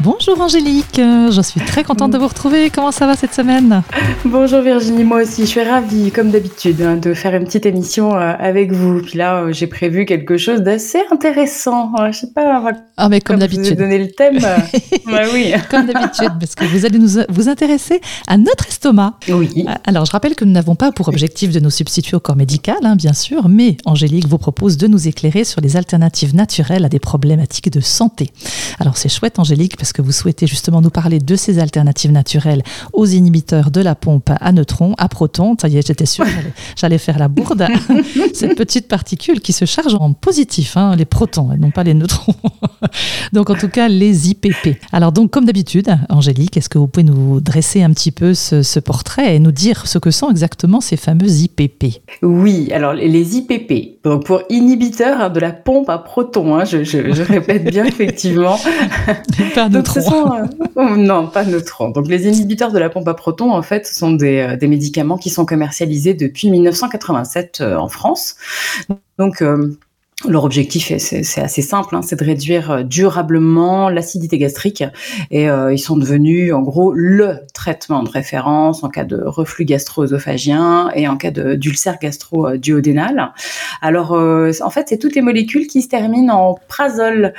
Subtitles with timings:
[0.00, 2.70] Bonjour Angélique, euh, je suis très contente de vous retrouver.
[2.70, 3.82] Comment ça va cette semaine
[4.24, 8.14] Bonjour Virginie, moi aussi, je suis ravie, comme d'habitude, hein, de faire une petite émission
[8.14, 9.02] euh, avec vous.
[9.02, 11.90] Puis là, euh, j'ai prévu quelque chose d'assez intéressant.
[12.12, 12.62] Je sais pas,
[12.96, 13.70] ah, mais comme d'habitude.
[13.70, 14.38] Vous donner le thème.
[15.06, 15.52] bah, oui.
[15.68, 19.14] Comme d'habitude, parce que vous allez nous vous intéresser à notre estomac.
[19.28, 19.66] Oui.
[19.84, 22.76] Alors, je rappelle que nous n'avons pas pour objectif de nous substituer au corps médical,
[22.84, 26.88] hein, bien sûr, mais Angélique vous propose de nous éclairer sur les alternatives naturelles à
[26.88, 28.30] des problématiques de santé.
[28.78, 32.62] Alors, c'est chouette, Angélique, parce que vous souhaitez justement nous parler de ces alternatives naturelles
[32.92, 35.56] aux inhibiteurs de la pompe à neutrons, à protons.
[35.60, 36.26] Ça y est, j'étais sûre,
[36.76, 37.66] j'allais faire la bourde.
[38.34, 41.94] Cette petite particule qui se charge en positif, hein, les protons et non pas les
[41.94, 42.34] neutrons.
[43.32, 44.78] donc en tout cas, les IPP.
[44.92, 48.78] Alors donc, comme d'habitude, Angélique, est-ce que vous pouvez nous dresser un petit peu ce,
[48.78, 54.02] portrait et nous dire ce que sont exactement ces fameux IPP Oui, alors les IPP,
[54.04, 58.56] donc pour inhibiteurs de la pompe à protons, hein, je, répète bien effectivement.
[59.78, 61.90] Euh, oh, non, pas neutrons.
[61.90, 65.18] Donc les inhibiteurs de la pompe à protons, en fait, sont des, euh, des médicaments
[65.18, 68.36] qui sont commercialisés depuis 1987 euh, en France.
[69.18, 69.42] Donc
[70.26, 74.82] leur objectif, c'est assez simple, hein, c'est de réduire euh, durablement l'acidité gastrique.
[75.30, 79.64] Et euh, ils sont devenus, en gros, le traitement de référence en cas de reflux
[79.64, 83.32] gastro-œsophagien et en cas d'ulcère gastro-duodénal.
[83.80, 87.32] Alors, euh, en fait, c'est toutes les molécules qui se terminent en prazole.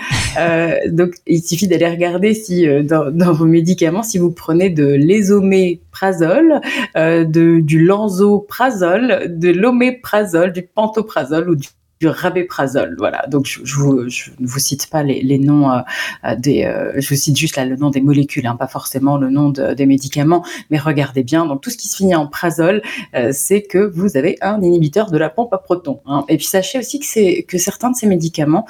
[0.87, 6.61] donc, il suffit d'aller regarder si dans, dans, vos médicaments, si vous prenez de l'ésoméprazole,
[6.95, 11.67] de, du lanzoprazole, de l'oméprazole, du pantoprazole ou du
[11.99, 12.95] du rabéprazole.
[12.97, 13.25] Voilà.
[13.27, 15.79] Donc je, je, vous, je, ne vous cite pas les, les noms euh,
[16.25, 19.17] euh des, euh, je vous cite juste là le nom des molécules, hein, pas forcément
[19.17, 21.45] le nom de, des médicaments, mais regardez bien.
[21.45, 22.81] Donc tout ce qui se finit en prazole,
[23.15, 25.99] euh, c'est que vous avez un inhibiteur de la pompe à protons.
[26.05, 26.23] Hein.
[26.29, 28.65] Et puis sachez aussi que c'est que certains de ces médicaments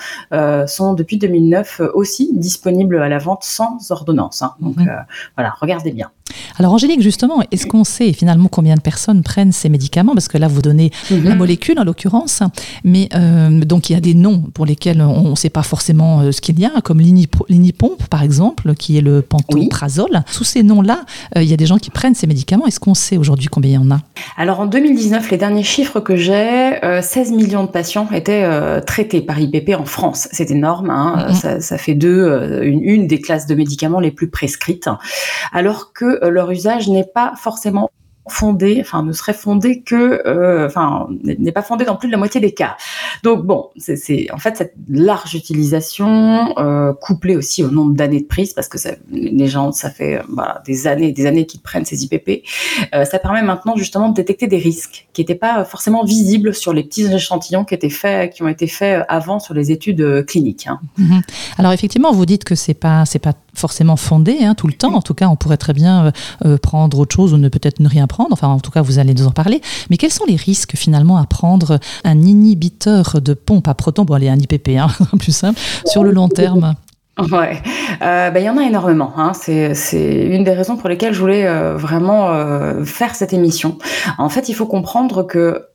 [0.67, 4.41] sont depuis 2009 aussi disponibles à la vente sans ordonnance.
[4.41, 4.55] Hein.
[4.59, 4.77] Donc
[5.35, 6.11] voilà, regardez bien.
[6.57, 10.13] Alors Angélique, justement, est-ce qu'on sait finalement combien de personnes prennent ces médicaments?
[10.13, 11.23] Parce que là, vous donnez mhm.
[11.23, 12.43] la molécule en l'occurrence,
[12.83, 16.21] mais euh, donc il y a des noms pour lesquels on ne sait pas forcément
[16.21, 20.23] euh, ce qu'il y a, comme l'inipompe par exemple, qui est le pantoprazole.
[20.27, 21.05] Sous ces noms-là,
[21.37, 22.67] euh, il y a des gens qui prennent ces médicaments.
[22.67, 23.99] Est-ce qu'on sait aujourd'hui combien il y en a?
[24.37, 28.47] Alors en 2019, les derniers chiffres que j'ai, 16 millions de patients étaient
[28.85, 30.27] traités par IPP en France.
[30.31, 31.27] C'est énorme, hein.
[31.29, 31.61] mhm.
[31.61, 34.89] ça, fait deux, une, une des classes de médicaments les plus prescrites,
[35.53, 37.91] alors que leur usage n'est pas forcément
[38.29, 42.17] fondé, enfin ne serait fondé que, euh, enfin n'est pas fondé dans plus de la
[42.17, 42.77] moitié des cas.
[43.23, 48.25] Donc bon, c'est en fait cette large utilisation euh, couplée aussi au nombre d'années de
[48.25, 51.85] prise, parce que ça, les gens, ça fait voilà, des années, des années qu'ils prennent
[51.85, 52.43] ces IPP,
[52.93, 56.73] euh, ça permet maintenant justement de détecter des risques qui n'étaient pas forcément visibles sur
[56.73, 60.67] les petits échantillons qui étaient faits, qui ont été faits avant sur les études cliniques.
[60.67, 60.79] Hein.
[60.97, 61.21] Mhm.
[61.57, 64.93] Alors effectivement, vous dites que c'est pas c'est pas forcément fondé hein, tout le temps.
[64.93, 66.11] En tout cas, on pourrait très bien
[66.61, 69.13] prendre autre chose ou ne peut-être ne rien prendre Enfin, en tout cas, vous allez
[69.13, 69.61] nous en parler.
[69.89, 74.13] Mais quels sont les risques finalement à prendre un inhibiteur de pompe à protons, bon,
[74.13, 74.87] allez, un IPP, hein,
[75.19, 76.75] plus simple, sur le long terme
[77.31, 77.61] Ouais,
[78.01, 79.13] euh, bah, il y en a énormément.
[79.17, 79.33] Hein.
[79.33, 79.73] C'est,
[80.25, 83.77] une des raisons pour lesquelles je voulais euh, vraiment euh, faire cette émission.
[84.17, 85.65] En fait, il faut comprendre que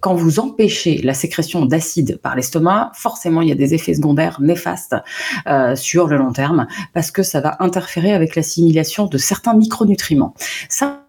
[0.00, 4.40] quand vous empêchez la sécrétion d'acide par l'estomac, forcément, il y a des effets secondaires
[4.40, 4.94] néfastes
[5.74, 10.34] sur le long terme parce que ça va interférer avec l'assimilation de certains micronutriments.
[10.68, 11.03] Ça,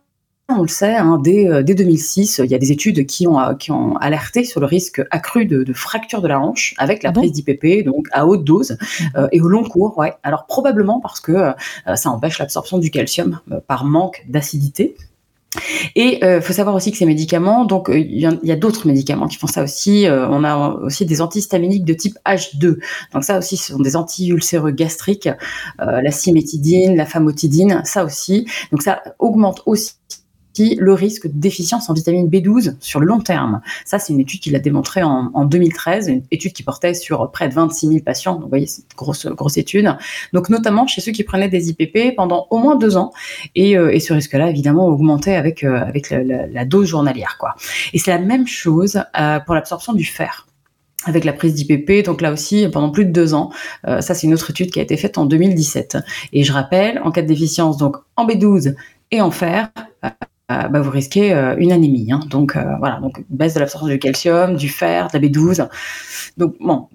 [0.47, 3.53] on le sait, hein, dès, 2006, euh, il y a des études qui ont, euh,
[3.55, 7.09] qui ont alerté sur le risque accru de, de fracture de la hanche avec la
[7.09, 8.77] ah prise d'IPP, donc à haute dose
[9.15, 9.97] euh, et au long cours.
[9.97, 10.13] Ouais.
[10.23, 11.53] Alors probablement parce que
[11.95, 14.95] ça empêche l'absorption du calcium par manque d'acidité.
[15.95, 19.37] Et il faut savoir aussi que ces médicaments, donc il y a, d'autres médicaments qui
[19.37, 20.05] font ça aussi.
[20.09, 22.77] on a aussi des antihistaminiques de type H2.
[23.13, 25.29] Donc ça aussi, ce sont des anti-ulcéreux gastriques,
[25.79, 28.47] la cimétidine, la famotidine, ça aussi.
[28.71, 29.93] Donc ça augmente aussi
[30.59, 33.61] le risque de déficience en vitamine B12 sur le long terme.
[33.85, 37.47] Ça, c'est une étude qu'il a démontrée en, 2013, une étude qui portait sur près
[37.47, 38.33] de 26 000 patients.
[38.33, 39.95] Donc, vous voyez, c'est une grosse, étude.
[40.33, 43.11] Donc, notamment chez ceux qui prenaient des IPP pendant au moins deux ans.
[43.55, 45.85] Et, euh, ce risque-là, évidemment, augmentait avec, euh,
[46.51, 47.37] la, dose journalière.
[47.39, 47.55] Quoi.
[47.93, 50.47] Et c'est la même chose euh, pour l'absorption du fer
[51.07, 53.51] avec la prise d'IPP, donc là aussi pendant plus de deux ans.
[53.83, 55.99] ça, c'est une autre étude qui a été faite en 2017.
[56.33, 58.73] Et je rappelle, en cas de déficience donc en B12
[59.11, 59.69] et en fer,
[60.51, 62.11] euh, bah, vous risquez euh, une anémie.
[62.11, 62.19] Hein.
[62.29, 65.67] Donc euh, voilà, donc baisse de l'absorption du calcium, du fer, de la B12.
[66.37, 66.87] Donc bon,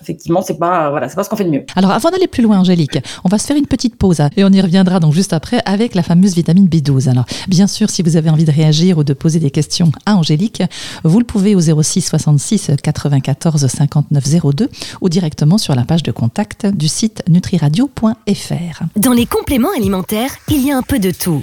[0.00, 1.64] effectivement, c'est pas voilà, c'est pas ce qu'on fait de mieux.
[1.74, 4.44] Alors, avant d'aller plus loin, Angélique, on va se faire une petite pause hein, et
[4.44, 7.10] on y reviendra donc juste après avec la fameuse vitamine B12.
[7.10, 10.16] Alors, bien sûr, si vous avez envie de réagir ou de poser des questions à
[10.16, 10.62] Angélique,
[11.04, 14.70] vous le pouvez au 06 66 94 59 02
[15.02, 18.82] ou directement sur la page de contact du site nutriradio.fr.
[18.96, 21.42] Dans les compléments alimentaires, il y a un peu de tout.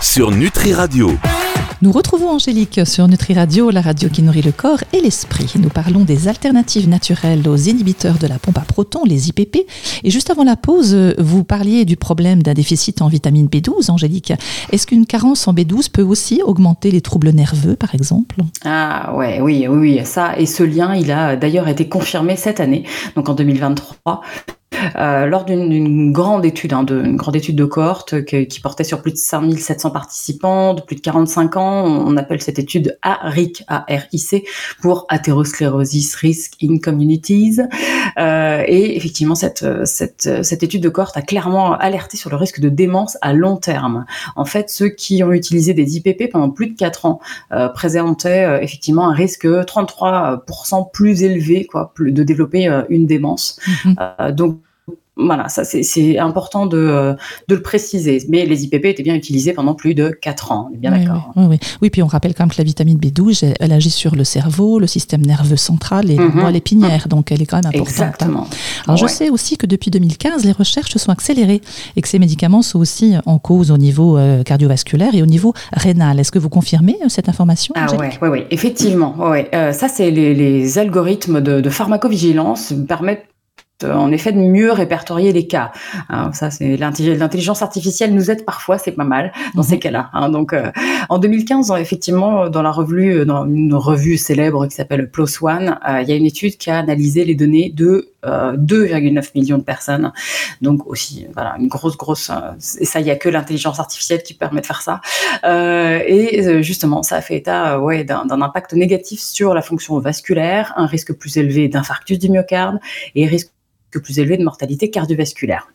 [0.00, 1.10] sur Nutri Radio.
[1.82, 5.52] Nous retrouvons Angélique sur Nutri Radio, la radio qui nourrit le corps et l'esprit.
[5.58, 9.66] Nous parlons des alternatives naturelles aux inhibiteurs de la pompe à protons, les IPP.
[10.02, 14.32] Et juste avant la pause, vous parliez du problème d'un déficit en vitamine B12, Angélique.
[14.72, 18.36] Est-ce qu'une carence en B12 peut aussi augmenter les troubles nerveux, par exemple?
[18.64, 20.38] Ah ouais, oui, oui, oui, ça.
[20.38, 22.84] Et ce lien, il a d'ailleurs été confirmé cette année,
[23.16, 24.22] donc en 2023
[24.96, 29.02] euh, lors d'une grande étude, hein, de, une grande étude de cohorte qui, portait sur
[29.02, 31.84] plus de 5700 participants de plus de 45 ans.
[31.84, 34.44] On, appelle cette étude ARIC, A-R-I-C,
[34.80, 37.60] pour Atherosclerosis Risk in Communities.
[38.18, 42.60] Euh, et effectivement, cette, cette, cette étude de cohorte a clairement alerté sur le risque
[42.60, 44.06] de démence à long terme.
[44.34, 47.20] En fait, ceux qui ont utilisé des IPP pendant plus de 4 ans
[47.52, 53.60] euh, présentaient euh, effectivement un risque 33% plus élevé quoi, de développer euh, une démence.
[53.66, 54.32] Mm-hmm.
[54.32, 54.60] donc
[55.16, 57.16] voilà, ça c'est important de,
[57.48, 58.22] de, le préciser.
[58.28, 61.32] Mais les IPP étaient bien utilisés pendant plus de 4 ans, on est bien d'accord.
[61.36, 64.14] Oui, oui, oui, puis on rappelle quand même que la vitamine B12, elle, agit sur
[64.14, 67.88] le cerveau, le système nerveux central et mm l'épinière, donc elle est quand même importante.
[67.88, 68.08] Hein.
[68.08, 68.46] Exactement.
[68.86, 71.60] Alors je sais aussi que depuis 2015, les recherches se sont accélérées
[71.96, 75.54] et que ces médicaments sont aussi en cause au niveau euh, cardiovasculaire et au niveau
[75.72, 76.20] rénal.
[76.20, 79.16] Est-ce que vous confirmez euh, cette information Ah oui, oui, oui, effectivement.
[79.18, 79.48] Ouais.
[79.54, 83.26] Euh, ça, c'est les, les, algorithmes de, de pharmacovigilance permettent
[83.84, 85.72] en effet de mieux répertorier les cas.
[86.08, 89.80] Hein, ça, c'est l'intelligence artificielle nous aide parfois, c'est pas mal dans ces mhm.
[89.80, 90.10] cas-là.
[90.12, 90.30] Hein.
[90.30, 90.70] donc, euh,
[91.08, 96.00] en 2015, effectivement, dans la revue, dans une revue célèbre qui s'appelle PLOS ONE, euh,
[96.02, 99.62] il y a une étude qui a analysé les données de 2,9 euh, millions de
[99.62, 100.12] personnes.
[100.62, 102.30] Donc aussi, voilà, une grosse, grosse.
[102.80, 105.00] et ça, il n'y a que l'intelligence artificielle qui permet de faire ça.
[105.44, 110.86] et justement, ça a fait état, ouais, d'un impact négatif sur la fonction vasculaire, un
[110.86, 112.78] risque plus élevé d'infarctus du myocarde
[113.14, 113.50] et risque
[114.00, 115.68] plus élevé de mortalité cardiovasculaire.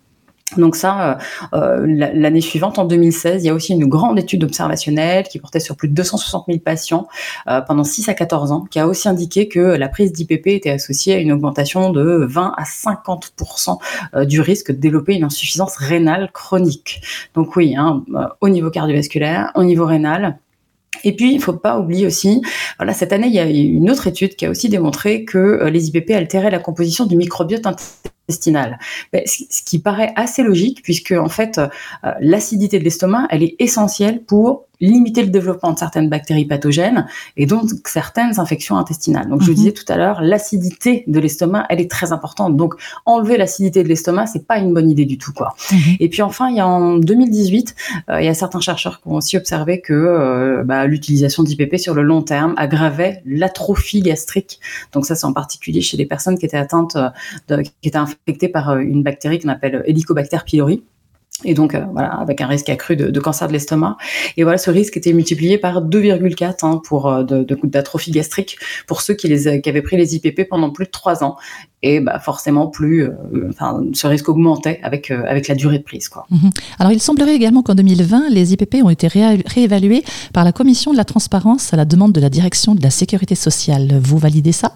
[0.58, 1.20] Donc ça,
[1.54, 5.40] euh, euh, l'année suivante, en 2016, il y a aussi une grande étude observationnelle qui
[5.40, 7.08] portait sur plus de 260 000 patients
[7.48, 10.72] euh, pendant 6 à 14 ans, qui a aussi indiqué que la prise d'IPP était
[10.72, 16.32] associée à une augmentation de 20 à 50% du risque de développer une insuffisance rénale
[16.32, 17.02] chronique.
[17.34, 18.04] Donc oui, hein,
[18.42, 20.38] au niveau cardiovasculaire, au niveau rénal,
[21.04, 22.42] et puis, il ne faut pas oublier aussi,
[22.78, 25.88] voilà, cette année, il y a une autre étude qui a aussi démontré que les
[25.88, 28.12] IPP altéraient la composition du microbiote intestinal.
[28.30, 34.24] Ce qui paraît assez logique, puisque en fait, euh, l'acidité de l'estomac, elle est essentielle
[34.24, 37.06] pour limiter le développement de certaines bactéries pathogènes
[37.38, 39.30] et donc certaines infections intestinales.
[39.30, 39.58] Donc, je vous mhm.
[39.58, 42.58] disais tout à l'heure, l'acidité de l'estomac, elle est très importante.
[42.58, 42.74] Donc,
[43.06, 45.56] enlever l'acidité de l'estomac, c'est pas une bonne idée du tout, quoi.
[45.72, 45.80] Mhm.
[46.00, 47.76] Et puis enfin, il y a en 2018,
[48.10, 51.78] euh, il y a certains chercheurs qui ont aussi observé que euh, bah, l'utilisation d'IPP
[51.78, 54.60] sur le long terme aggravait l'atrophie gastrique.
[54.94, 56.98] Donc ça, c'est en particulier chez les personnes qui étaient atteintes,
[57.48, 60.84] de, qui étaient infectées par une bactérie qu'on appelle Helicobacter pylori
[61.44, 63.98] et donc euh, voilà avec un risque accru de, cancer de l'estomac
[64.38, 69.02] et voilà ce risque était multiplié par 2,4 hein, pour euh, de, d'atrophie gastrique pour
[69.02, 71.38] ceux qui les qui avaient pris les IPP pendant plus de 3 ans
[71.82, 73.14] et bah forcément plus euh,
[73.50, 76.26] enfin ce risque augmentait avec avec la durée de prise quoi.
[76.30, 76.52] Mhm.
[76.80, 80.04] Alors il semblerait également qu'en 2020 les IPP ont été réévalués
[80.34, 83.36] par la commission de la transparence à la demande de la direction de la sécurité
[83.36, 84.00] sociale.
[84.02, 84.74] Vous validez ça?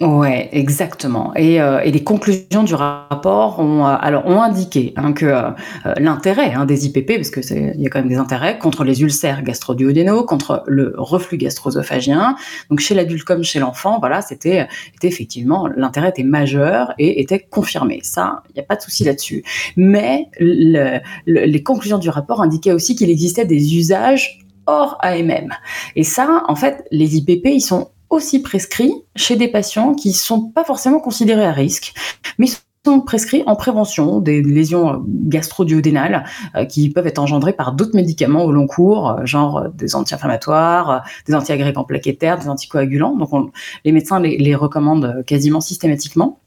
[0.00, 1.34] Ouais, exactement.
[1.36, 5.50] Et, euh, et, les conclusions du rapport ont euh, alors ont indiqué hein, que euh,
[5.98, 9.02] l'intérêt hein, des IPP, parce que il y a quand même des intérêts contre les
[9.02, 12.34] ulcères gastroduodénaux, contre le reflux gastro-œsophagien.
[12.70, 17.38] Donc chez l'adulte comme chez l'enfant, voilà, c'était était effectivement l'intérêt était majeur et était
[17.40, 18.00] confirmé.
[18.02, 19.44] Ça, il n'y a pas de souci là-dessus.
[19.76, 25.52] Mais le, les conclusions du rapport indiquaient aussi qu'il existait des usages hors AMM.
[25.94, 30.50] Et ça, en fait, les IPP, ils sont aussi prescrits chez des patients qui sont
[30.50, 31.94] pas forcément considérés à risque,
[32.38, 32.46] mais
[32.84, 36.24] sont prescrits en prévention des lésions euh, gastro-duodénales
[36.56, 41.04] euh, qui peuvent être engendrées par d'autres médicaments au long cours, euh, genre des anti-inflammatoires,
[41.26, 43.16] des antiagrégants plaquettaires, des anticoagulants.
[43.16, 43.52] Donc
[43.84, 46.40] les médecins les recommandent quasiment systématiquement.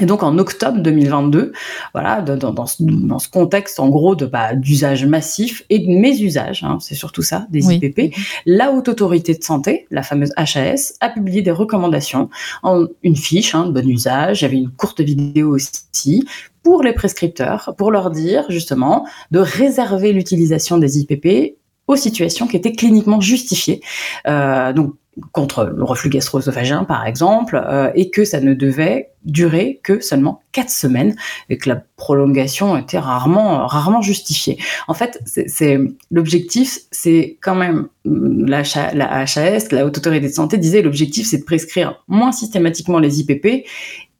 [0.00, 1.52] Et donc en octobre 2022,
[1.94, 6.76] voilà, dans, dans, ce, contexte en gros de bah, d'usage massif et de mésusage, hein,
[6.80, 8.14] c'est surtout ça, des IPP,
[8.44, 12.28] la haute autorité de santé, la fameuse HAS, a publié des recommandations
[12.62, 14.42] en une fiche hein, de bon usage.
[14.42, 16.26] Il y avait une courte vidéo aussi
[16.62, 22.56] pour les prescripteurs, pour leur dire justement de réserver l'utilisation des IPP aux situations qui
[22.56, 23.80] étaient cliniquement justifiées.
[24.26, 24.92] Euh, donc
[25.32, 30.40] contre le reflux gastro-œsophagien par exemple, euh, et que ça ne devait durer que seulement
[30.52, 31.16] quatre semaines
[31.50, 34.58] et que la prolongation était rarement justifiée.
[34.86, 35.78] En fait, c'est
[36.10, 38.62] l'objectif, c'est quand même la,
[38.94, 43.20] la HAS, la Haute Autorité de Santé disait l'objectif c'est de prescrire moins systématiquement les
[43.20, 43.66] IPP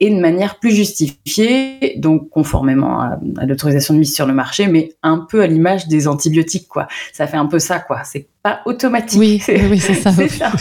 [0.00, 4.92] et de manière plus justifiée, donc conformément à, l'autorisation de mise sur le marché, mais
[5.02, 6.86] un peu à l'image des antibiotiques, quoi.
[7.12, 8.02] Ça fait un peu ça, quoi.
[8.04, 9.18] C'est pas automatique.
[9.18, 10.12] Oui, oui, c'est ça.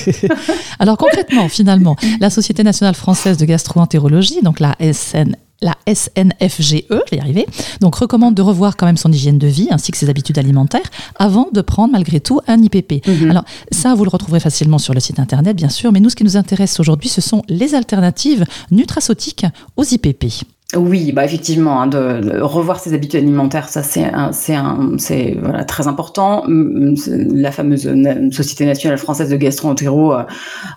[0.79, 7.11] Alors concrètement, finalement, la Société nationale française de gastroentérologie, donc la SN, la SNFGE, je
[7.11, 7.45] vais y arriver,
[7.81, 10.89] donc recommande de revoir quand même son hygiène de vie ainsi que ses habitudes alimentaires
[11.15, 13.07] avant de prendre malgré tout un IPP.
[13.07, 13.31] Mhm.
[13.31, 16.15] Alors ça, vous le retrouverez facilement sur le site internet, bien sûr, mais nous, ce
[16.15, 19.45] qui nous intéresse aujourd'hui, ce sont les alternatives nutraceutiques
[19.75, 20.25] aux IPP.
[20.75, 24.55] Oui, bah effectivement, hein, de, revoir ses habitudes alimentaires, ça c'est c'est
[24.97, 26.43] c'est voilà, très important.
[26.45, 27.89] La fameuse
[28.31, 30.23] Société nationale française de gastro-entéro euh,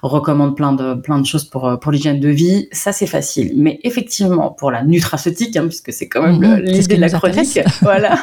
[0.03, 2.69] recommande plein de plein de choses pour pour l'hygiène de vie.
[2.71, 6.95] Ça c'est facile, mais effectivement pour la nutraceutique, hein, puisque c'est quand même mhm, l'idée
[6.95, 8.17] de la chronique, voilà.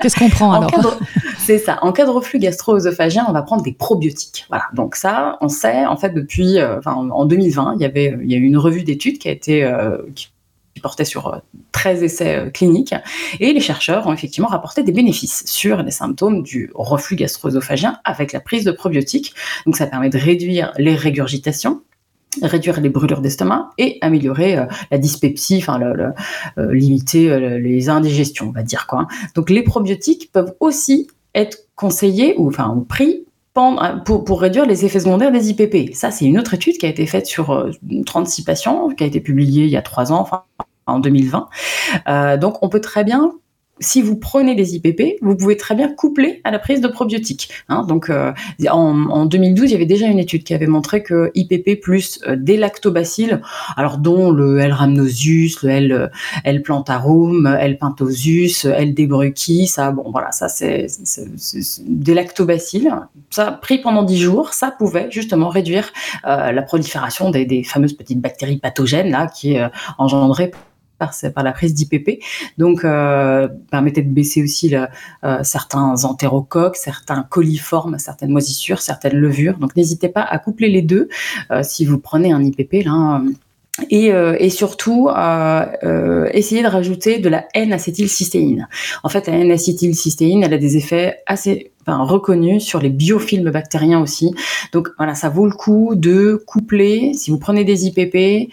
[0.00, 0.98] Qu'est-ce qu'on prend alors
[1.38, 1.78] C'est ça.
[1.82, 4.46] En cas de reflux gastro-œsophagien, on va prendre des probiotiques.
[4.48, 4.64] Voilà.
[4.72, 8.32] Donc ça, on sait en fait depuis, euh, enfin en 2020, il y avait il
[8.32, 10.31] y a eu une revue d'études qui a été euh, qui
[10.82, 11.40] portait sur
[11.72, 12.94] 13 euh, essais euh, cliniques.
[13.40, 18.32] Et les chercheurs ont effectivement rapporté des bénéfices sur les symptômes du reflux gastro-œsophagien avec
[18.32, 19.34] la prise de probiotiques.
[19.64, 21.82] Donc ça permet de réduire les régurgitations,
[22.42, 25.80] réduire les brûlures d'estomac et améliorer euh, la dyspepsie, enfin
[26.56, 29.06] limiter les indigestions, on va dire quoi.
[29.34, 33.24] Donc les probiotiques peuvent aussi être conseillés ou enfin pris
[33.54, 35.94] pour, pour, réduire les effets secondaires des IPP.
[35.94, 37.70] Ça, c'est une autre étude qui a été faite sur
[38.06, 40.26] 36 patients, qui a été publiée il y a trois ans,
[40.86, 41.48] en 2020.
[42.08, 43.32] Euh, donc on peut très bien
[43.82, 47.50] si vous prenez des IPP, vous pouvez très bien coupler à la prise de probiotiques.
[47.68, 47.84] Hein.
[47.86, 48.32] donc, euh,
[48.70, 52.36] en, 2012, il y avait déjà une étude qui avait montré que IPP plus euh,
[52.36, 53.40] des lactobacilles,
[53.76, 54.72] alors dont le L.
[54.72, 56.10] rhamnosus, le
[56.44, 56.62] L.
[56.62, 57.78] Plantarum, L.
[57.78, 58.94] pentosus, L.
[58.94, 60.86] debrucki, ça, bon, voilà, ça c'est
[61.86, 62.90] des lactobacilles.
[63.30, 65.92] Ça, pris pendant 10 jours, ça pouvait justement réduire
[66.24, 69.56] la prolifération des, fameuses petites bactéries pathogènes là qui
[69.98, 70.52] engendraient
[71.34, 72.22] par, la prise d'IPP.
[72.58, 79.58] Donc, euh, permettait de baisser aussi euh, certains entérocoques, certains coliformes, certaines moisissures, certaines levures.
[79.58, 81.08] Donc, n'hésitez pas à coupler les deux
[81.50, 83.22] euh, si vous prenez un IPP là.
[83.90, 88.68] Et, surtout, euh, essayer de rajouter de la N-acétylcystéine.
[89.02, 94.34] En fait, la N-acétylcystéine, elle a des effets assez reconnus sur les biofilms bactériens aussi.
[94.72, 98.52] Donc voilà, ça vaut le coup de coupler, si vous prenez des IPP,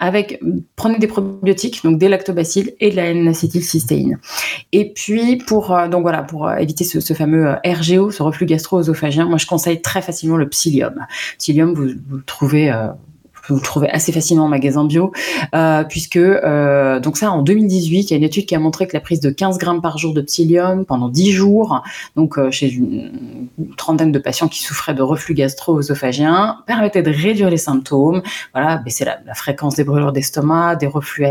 [0.00, 0.40] avec
[0.76, 4.18] prenez des probiotiques, donc des lactobacilles et de la N-acétylcystéine.
[4.72, 8.46] Et puis pour euh, donc voilà pour euh, éviter ce, fameux euh, RGO, ce reflux
[8.46, 11.06] gastro-œsophagien, moi je conseille très facilement le psyllium.
[11.38, 12.72] Psyllium, vous, vous le trouvez
[13.48, 15.12] vous le trouvez assez facilement en magasin bio,
[15.54, 18.86] euh, puisque euh, donc ça en 2018, il y a une étude qui a montré
[18.86, 21.82] que la prise de 15 grammes par jour de psyllium pendant 10 jours,
[22.16, 27.50] donc euh, chez une, trentaine de patients qui souffraient de reflux gastro-œsophagien, permettait de réduire
[27.50, 31.26] les symptômes, voilà, baisser la, fréquence des brûlures d'estomac, des reflux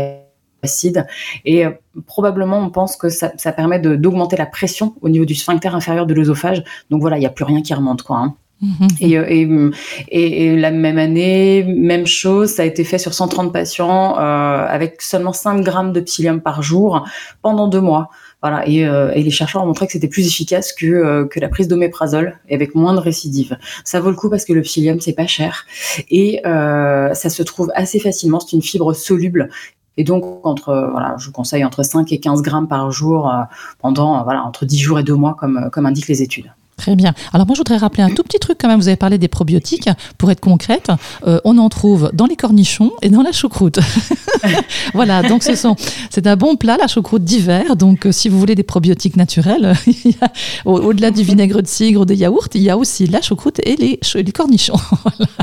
[0.62, 1.06] acides
[1.44, 1.64] et
[2.06, 6.06] probablement on pense que ça, ça permet d'augmenter la pression au niveau du sphincter inférieur
[6.06, 6.62] de l'œsophage.
[6.90, 8.18] Donc voilà, il n'y a plus rien qui remonte quoi.
[8.18, 8.34] Hein.
[8.60, 8.88] Mhm.
[9.02, 9.70] Euh,
[10.08, 14.66] et, et, la même année, même chose, ça a été fait sur 130 patients euh,
[14.68, 17.06] avec seulement 5 grammes de psyllium par jour
[17.42, 18.10] pendant deux mois.
[18.42, 21.48] Voilà, et, euh, et les chercheurs ont montré que c'était plus efficace que, que la
[21.48, 23.58] prise d'oméprazole et avec moins de récidives.
[23.84, 25.66] Ça vaut le coup parce que le psyllium c'est pas cher
[26.10, 28.40] et ça se trouve assez facilement.
[28.40, 29.50] C'est une fibre soluble
[29.96, 33.30] et donc, entre, voilà, je vous conseille entre 5 et 15 grammes par jour
[33.78, 36.50] pendant voilà, entre 10 jours et 2 mois, comme, comme indiquent les études.
[36.80, 37.12] Très bien.
[37.34, 38.80] Alors moi, je voudrais rappeler un tout petit truc quand même.
[38.80, 39.90] Vous avez parlé des probiotiques.
[40.16, 40.88] Pour être concrète,
[41.26, 43.80] euh, on en trouve dans les cornichons et dans la choucroute.
[44.94, 45.76] voilà, donc ce sont,
[46.08, 47.76] c'est un bon plat, la choucroute d'hiver.
[47.76, 49.74] Donc euh, si vous voulez des probiotiques naturels,
[50.64, 53.76] au-delà du vinaigre de cidre ou des yaourts, il y a aussi la choucroute et
[53.76, 54.80] les, les cornichons.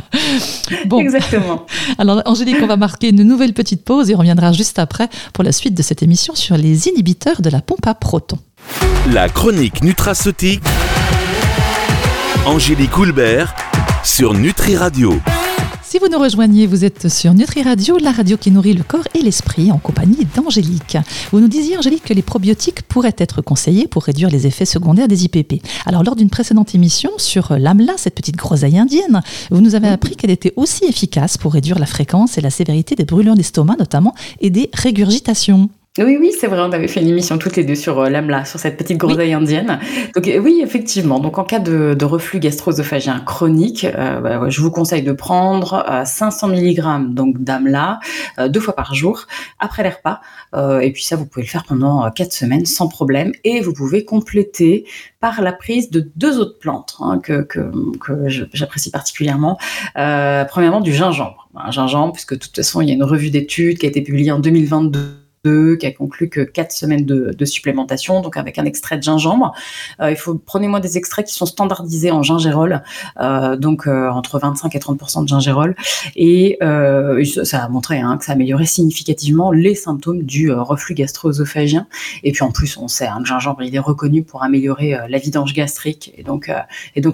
[0.87, 0.97] bon.
[0.97, 1.67] Exactement.
[1.99, 5.43] Alors Angélique, on va marquer une nouvelle petite pause et on reviendra juste après pour
[5.43, 8.39] la suite de cette émission sur les inhibiteurs de la pompe à protons.
[9.13, 10.63] La chronique nutraceutique
[12.47, 13.53] Angélique Houlbert
[14.05, 15.13] sur Nutri Radio.
[15.83, 19.05] Si vous nous rejoignez, vous êtes sur Nutri Radio, la radio qui nourrit le corps
[19.13, 20.97] et l'esprit, en compagnie d'Angélique.
[21.33, 25.09] Vous nous disiez, Angélique, que les probiotiques pourraient être conseillés pour réduire les effets secondaires
[25.09, 25.61] des IPP.
[25.85, 30.15] Alors, lors d'une précédente émission sur l'AMLA, cette petite groseille indienne, vous nous avez appris
[30.15, 34.15] qu'elle était aussi efficace pour réduire la fréquence et la sévérité des brûlures d'estomac, notamment,
[34.39, 35.69] et des régurgitations.
[35.99, 38.45] Oui, oui, c'est vrai, on avait fait une émission toutes les deux sur euh, l'AMLA,
[38.45, 39.79] sur cette petite groseille indienne.
[40.13, 44.69] Donc euh, oui, effectivement, donc en cas de, reflux gastro-œsophagien chronique, euh, bah, je vous
[44.69, 47.99] conseille de prendre 500 mg donc d'AMLA
[48.47, 49.25] deux fois par jour
[49.59, 50.21] après les repas.
[50.81, 53.31] et puis ça, vous pouvez le faire pendant quatre semaines sans problème.
[53.43, 54.85] Et vous pouvez compléter
[55.19, 59.57] par la prise de deux autres plantes hein, que, que, que j'apprécie particulièrement.
[59.95, 61.49] premièrement, du gingembre.
[61.55, 64.01] Un gingembre, puisque de toute façon, il y a une revue d'études qui a été
[64.01, 65.26] publiée en 2022
[65.79, 69.53] qui a conclu que 4 semaines de, supplémentation, donc avec un extrait de gingembre.
[70.01, 72.83] Euh, il faut prenez-moi des extraits qui sont standardisés en gingérol,
[73.19, 75.75] euh, donc euh, entre 25 et 30 de gingérol,
[76.15, 76.57] et
[77.43, 81.87] ça a montré hein, que ça améliorait significativement les symptômes du reflux gastro-œsophagien.
[82.23, 85.17] Et puis en plus, on sait, hein, le gingembre il est reconnu pour améliorer la
[85.17, 86.49] vidange gastrique et donc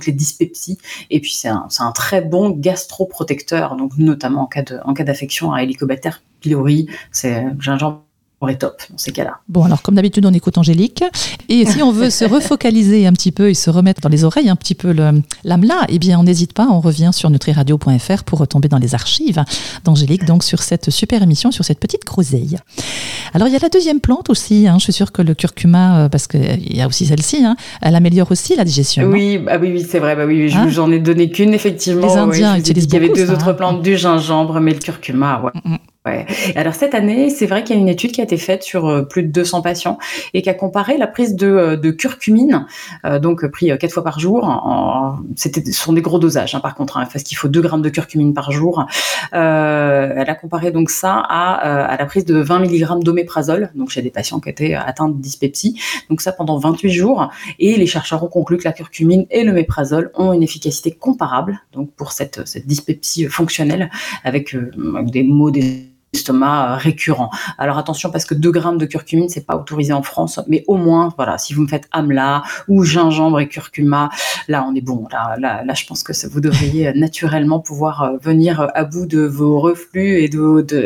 [0.06, 0.78] les dyspepsies.
[1.10, 5.64] Et puis c'est un, très bon gastroprotecteur, donc notamment en cas en cas d'affection à
[5.64, 6.12] Helicobacter
[6.44, 8.04] pylori, c'est gingembre
[8.50, 9.38] est top dans ces cas-là.
[9.48, 11.04] Bon, alors comme d'habitude, on écoute Angélique.
[11.50, 14.50] Et si on veut se refocaliser un petit peu et se remettre dans les oreilles
[14.50, 14.92] un petit peu
[15.44, 19.44] l'âme-là, eh bien, on n'hésite pas, on revient sur nutriradio.fr pour retomber dans les archives
[19.84, 22.58] d'Angélique, donc sur cette super émission, sur cette petite groseille.
[23.34, 24.68] Alors, il y a la deuxième plante aussi.
[24.68, 24.76] Hein.
[24.80, 27.96] je suis sûre que le curcuma, euh, parce qu'il y a aussi celle-ci, hein, elle
[27.96, 29.06] améliore aussi la digestion.
[29.06, 30.16] Oui, bah oui, oui c'est vrai.
[30.16, 30.68] Bah oui, hein?
[30.70, 32.08] j'en ai donné qu'une, effectivement.
[32.08, 35.52] Les Indiens utilisent Il y avait deux autres plantes, du gingembre, mais le curcuma, ouais.
[35.64, 35.78] Mm, mm.
[36.06, 36.26] Ouais.
[36.58, 38.88] Alors cette année, c'est vrai qu'il y a une étude qui a été faite sur
[38.88, 39.98] euh, plus de 200 patients
[40.34, 42.66] et qui a comparé la prise de, euh, curcumine,
[43.06, 44.44] euh, donc pris quatre fois par jour.
[45.38, 47.82] C'était, ce sont des gros dosages, hein, par contre, hein, parce qu'il faut 2 grammes
[47.82, 48.86] de curcumine par jour.
[49.32, 54.12] Elle a comparé donc ça à, la prise de 20 mg d'oméprazole, donc chez des
[54.12, 55.80] patients qui étaient atteints de dyspepsie.
[56.10, 57.30] Donc ça pendant 28 jours.
[57.60, 61.92] Et les chercheurs ont conclu que la curcumine et l'oméprazole ont une efficacité comparable, donc
[61.94, 63.90] pour cette, cette dyspepsie fonctionnelle,
[64.26, 64.58] avec
[65.12, 67.30] des mots des estomac euh, récurrent.
[67.58, 70.78] Alors attention parce que 2 grammes de curcumine c'est pas autorisé en France, mais au
[70.78, 74.10] moins voilà si vous me faites amla ou gingembre et curcuma,
[74.48, 75.08] là on est bon.
[75.12, 79.06] Là là, là je pense que vous devriez euh, naturellement pouvoir euh, venir à bout
[79.06, 80.40] de vos reflux et de,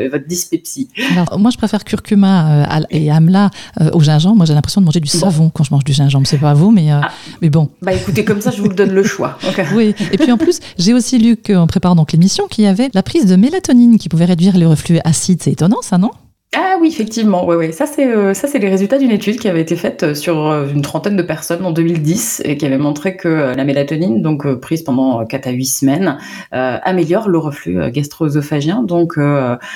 [0.10, 0.90] votre dyspepsie.
[1.12, 3.50] Alors moi je préfère curcuma et amla
[3.94, 4.38] au gingembre.
[4.38, 6.26] Moi j'ai l'impression de manger du savon quand je mange du gingembre.
[6.26, 7.10] C'est pas vous mais ah.
[7.42, 7.70] mais bon.
[7.82, 9.38] Bah écoutez comme ça je vous donne le choix.
[9.76, 12.90] oui et puis en plus j'ai aussi lu qu'en préparant donc l'émission qu'il y avait
[12.94, 16.12] la prise de mélatonine qui pouvait réduire le reflux c'est étonnant ça, non?
[16.56, 17.72] Ah oui, effectivement, ouais, ouais.
[17.74, 20.82] Ça c'est euh, les résultats d'une étude qui avait été faite euh, sur euh, une
[20.82, 25.26] trentaine de personnes en 2010 et qui avait montré que la mélatonine, donc prise pendant
[25.26, 26.18] 4 à 8 semaines,
[26.52, 29.20] améliore le reflux gastro-œsophagien, donc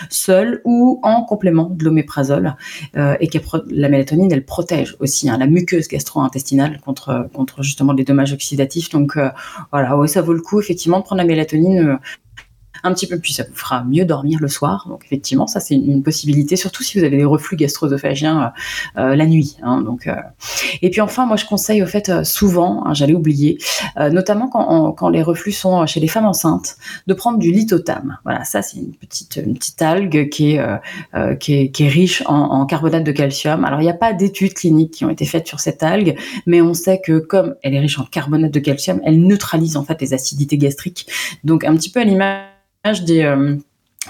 [0.09, 2.55] seul ou en complément de l'oméprazole,
[2.95, 3.37] et que
[3.69, 8.89] la mélatonine, elle protège aussi hein, la muqueuse gastro-intestinale contre contre justement les dommages oxydatifs.
[8.89, 9.17] Donc
[9.71, 11.99] voilà, ça vaut le coup effectivement de prendre la mélatonine
[12.83, 14.85] un petit peu plus, ça vous fera mieux dormir le soir.
[14.87, 18.53] Donc effectivement, ça c'est une, possibilité, surtout si vous avez des reflux gastro-œsophagiens
[18.97, 19.57] euh, euh, la nuit.
[19.61, 20.15] Hein, donc, euh.
[20.81, 23.57] Et puis enfin, moi je conseille au fait souvent, hein, j'allais oublier,
[23.97, 28.17] notamment quand, quand, les reflux sont chez les femmes enceintes, de prendre du lithotam.
[28.23, 32.23] Voilà, ça c'est une petite, une petite algue qui est, qui est, qui est riche
[32.25, 33.63] en, en, carbonate de calcium.
[33.65, 36.15] Alors il n'y a pas d'études cliniques qui ont été faites sur cette algue,
[36.45, 39.83] mais on sait que comme elle est riche en carbonate de calcium, elle neutralise en
[39.83, 41.07] fait les acidités gastriques.
[41.43, 42.50] Donc un petit peu à l'image
[43.05, 43.55] des, euh,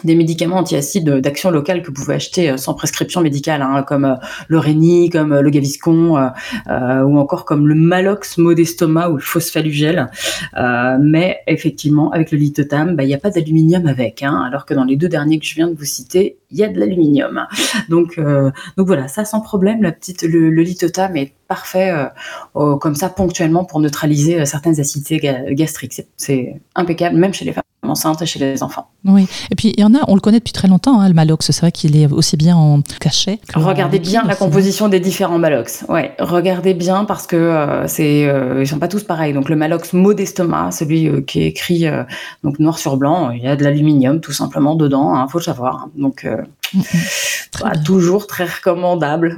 [0.06, 4.06] des médicaments antiacides d'action locale que vous pouvez acheter euh, sans prescription médicale, hein, comme
[4.06, 4.16] euh,
[4.48, 4.62] le
[5.10, 6.32] comme le Gaviscon,
[6.70, 10.10] ou encore comme le Malox Modestoma ou le Phosphалugel.
[11.02, 14.74] mais effectivement, avec le lithotam, bah, il n'y a pas d'aluminium avec, hein, alors que
[14.74, 17.46] dans les deux derniers que je viens de vous citer, il y a de l'aluminium.
[17.90, 18.20] Donc,
[18.78, 21.94] donc voilà, ça sans problème, la petite, le, le lithotam est parfait
[22.54, 25.20] comme ça ponctuellement pour neutraliser certaines acidités
[25.52, 26.04] gastriques.
[26.16, 28.88] C'est impeccable, même chez les femmes enceinte chez les enfants.
[29.06, 31.14] Oui, et puis il y en a, on le connaît depuis très longtemps, hein, le
[31.14, 33.40] Malox, c'est vrai qu'il est aussi bien en cachet.
[33.56, 35.86] Regardez bien la composition des différents Malox.
[35.90, 39.34] Ouais, regardez bien parce que euh, c'est, euh, ils sont pas tous pareils.
[39.34, 41.86] Donc le Malox Modestoma, celui euh, qui est écrit
[42.44, 45.40] donc noir sur blanc, il y a de l'aluminium tout simplement dedans, il hein, faut
[45.40, 45.88] le savoir.
[45.96, 46.28] Donc
[47.62, 49.36] Bah, toujours très recommandable.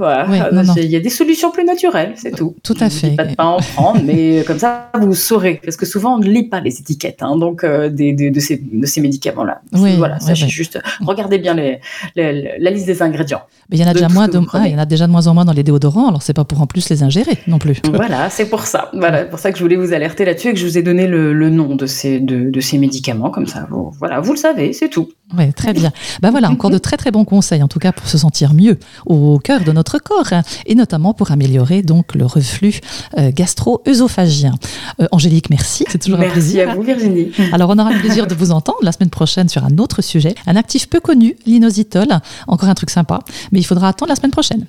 [0.77, 2.55] Il y a des solutions plus naturelles, c'est tout.
[2.63, 3.15] Tout à fait.
[3.15, 5.59] Pas de pas en prendre, mais comme ça, vous saurez.
[5.63, 8.57] Parce que souvent, on ne lit pas les étiquettes hein, donc, euh, des, de, ces,
[8.57, 9.61] de ces médicaments-là.
[9.73, 11.79] Oui, voilà, sachez juste, regardez bien les,
[12.15, 13.41] la liste des ingrédients.
[13.69, 15.11] Mais il y en a déjà moins de, ah, il y en a déjà de
[15.11, 17.59] moins en moins dans les déodorants, alors c'est pas pour en plus les ingérer non
[17.59, 17.81] plus.
[17.93, 18.89] Voilà, c'est pour ça.
[18.93, 21.07] Voilà, pour ça que je voulais vous alerter là-dessus et que je vous ai donné
[21.07, 24.37] le, le nom de ces, de, de, ces médicaments, comme ça, vous, voilà, vous le
[24.37, 25.09] savez, c'est tout.
[25.37, 25.91] Oui, très bien.
[26.21, 28.77] Ben voilà, encore de très très bons conseils, en tout cas pour se sentir mieux
[29.05, 32.79] au cœur de notre corps, hein, et notamment pour améliorer donc le reflux
[33.17, 34.55] euh, gastro-œsophagien.
[35.01, 36.65] Euh, Angélique, merci, c'est toujours un plaisir.
[36.65, 37.31] Merci à vous Virginie.
[37.51, 40.36] Alors on aura le plaisir de vous entendre la semaine prochaine sur un autre sujet,
[40.47, 42.07] un actif peu connu, l'inositol,
[42.47, 43.19] encore un truc sympa,
[43.51, 44.65] mais il faudra attendre la semaine prochaine.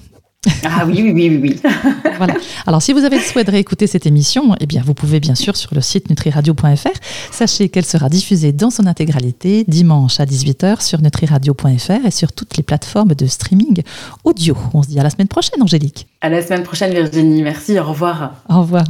[0.65, 1.61] Ah oui, oui, oui, oui.
[2.17, 2.35] voilà.
[2.67, 5.35] Alors, si vous avez le souhait de réécouter cette émission, eh bien, vous pouvez bien
[5.35, 6.89] sûr sur le site nutriradio.fr.
[7.31, 12.57] Sachez qu'elle sera diffusée dans son intégralité dimanche à 18h sur nutriradio.fr et sur toutes
[12.57, 13.83] les plateformes de streaming
[14.25, 14.57] audio.
[14.73, 16.07] On se dit à la semaine prochaine, Angélique.
[16.21, 17.43] À la semaine prochaine, Virginie.
[17.43, 17.79] Merci.
[17.79, 18.35] Au revoir.
[18.49, 18.85] Au revoir.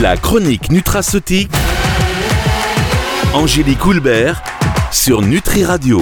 [0.00, 1.50] La chronique nutraceutique.
[3.34, 4.42] Angélique Houlbert
[4.90, 6.00] sur Nutri Radio.